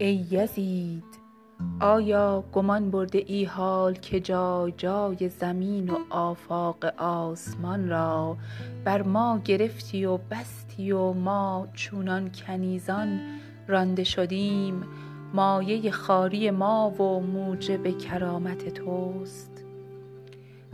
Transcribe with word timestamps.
ای 0.00 0.26
یزید 0.30 1.04
آیا 1.80 2.44
گمان 2.52 2.90
برده 2.90 3.24
ای 3.26 3.44
حال 3.44 3.94
که 3.94 4.20
جای 4.20 4.72
جای 4.76 5.28
زمین 5.28 5.90
و 5.90 5.96
آفاق 6.10 6.84
آسمان 6.98 7.88
را 7.88 8.36
بر 8.84 9.02
ما 9.02 9.40
گرفتی 9.44 10.04
و 10.04 10.16
بسطی 10.16 10.92
و 10.92 11.12
ما 11.12 11.68
چونان 11.74 12.30
کنیزان 12.30 13.20
رانده 13.68 14.04
شدیم 14.04 14.82
مایه 15.34 15.90
خواری 15.90 16.50
ما 16.50 16.90
و 16.90 17.20
موجب 17.20 17.98
کرامت 17.98 18.68
توست؟ 18.74 19.64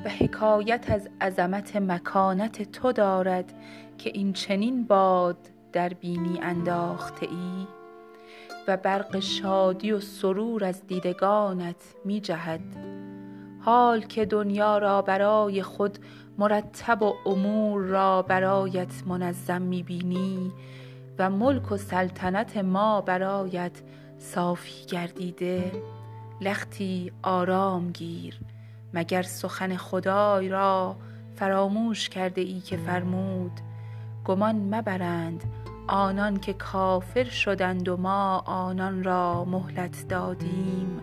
و 0.04 0.08
حکایت 0.08 0.90
از 0.90 1.08
عظمت 1.20 1.76
مکانت 1.76 2.72
تو 2.72 2.92
دارد 2.92 3.54
که 3.98 4.10
این 4.14 4.32
چنین 4.32 4.84
باد 4.84 5.38
در 5.72 5.88
بینی 5.88 6.38
انداخته 6.42 7.26
ای؟ 7.26 7.83
و 8.68 8.76
برق 8.76 9.18
شادی 9.18 9.92
و 9.92 10.00
سرور 10.00 10.64
از 10.64 10.86
دیدگانت 10.86 11.94
می 12.04 12.20
جهد 12.20 12.60
حال 13.60 14.00
که 14.00 14.26
دنیا 14.26 14.78
را 14.78 15.02
برای 15.02 15.62
خود 15.62 15.98
مرتب 16.38 17.02
و 17.02 17.14
امور 17.26 17.82
را 17.82 18.22
برایت 18.22 19.02
منظم 19.06 19.62
می 19.62 19.82
بینی 19.82 20.52
و 21.18 21.30
ملک 21.30 21.72
و 21.72 21.76
سلطنت 21.76 22.56
ما 22.56 23.00
برایت 23.00 23.82
صافی 24.18 24.86
گردیده. 24.86 25.72
لختی 26.40 27.12
آرام 27.22 27.90
گیر 27.90 28.40
مگر 28.94 29.22
سخن 29.22 29.76
خدای 29.76 30.48
را 30.48 30.96
فراموش 31.36 32.08
کرده 32.08 32.40
ای 32.40 32.60
که 32.60 32.76
فرمود 32.76 33.60
گمان 34.24 34.74
مبرند 34.74 35.44
آنان 35.86 36.36
که 36.36 36.52
کافر 36.52 37.24
شدند 37.24 37.88
و 37.88 37.96
ما 37.96 38.38
آنان 38.38 39.04
را 39.04 39.44
مهلت 39.44 40.08
دادیم. 40.08 41.00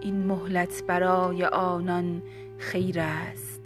این 0.00 0.26
مهلت 0.26 0.82
برای 0.86 1.44
آنان 1.44 2.22
خیر 2.58 3.00
است. 3.00 3.60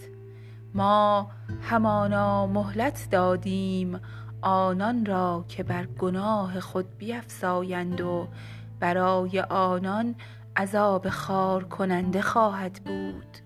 ما 0.74 1.30
همانا 1.62 2.46
مهلت 2.46 3.08
دادیم 3.10 4.00
آنان 4.42 5.06
را 5.06 5.44
که 5.48 5.62
بر 5.62 5.86
گناه 5.86 6.60
خود 6.60 6.98
بیفزایند 6.98 8.00
و 8.00 8.28
برای 8.80 9.40
آنان 9.40 10.14
عذاب 10.56 11.08
خارکننده 11.08 12.22
خواهد 12.22 12.80
بود. 12.84 13.38